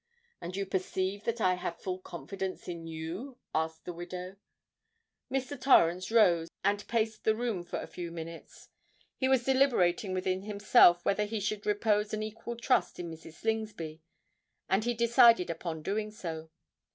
"And 0.41 0.55
you 0.55 0.65
perceive 0.65 1.25
that 1.25 1.39
I 1.39 1.53
have 1.53 1.79
full 1.79 1.99
confidence 1.99 2.67
in 2.67 2.87
you," 2.87 3.37
added 3.53 3.75
the 3.83 3.93
widow. 3.93 4.37
Mr. 5.31 5.61
Torrens 5.61 6.09
rose 6.09 6.47
and 6.63 6.87
paced 6.87 7.23
the 7.23 7.35
room 7.35 7.61
for 7.63 7.77
a 7.77 7.85
few 7.85 8.09
minutes. 8.11 8.67
He 9.17 9.29
was 9.29 9.43
deliberating 9.43 10.15
within 10.15 10.41
himself 10.41 11.05
whether 11.05 11.25
he 11.25 11.39
should 11.39 11.67
repose 11.67 12.15
an 12.15 12.23
equal 12.23 12.55
trust 12.55 12.97
in 12.97 13.11
Mrs. 13.11 13.33
Slingsby; 13.41 14.01
and 14.67 14.85
he 14.85 14.95
decided 14.95 15.51
upon 15.51 15.83
doing 15.83 16.09
so. 16.09 16.49